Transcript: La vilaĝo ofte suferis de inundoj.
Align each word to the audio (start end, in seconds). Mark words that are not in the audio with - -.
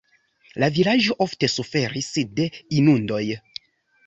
La 0.61 0.69
vilaĝo 0.77 1.15
ofte 1.25 1.49
suferis 1.57 2.09
de 2.41 2.49
inundoj. 2.79 3.23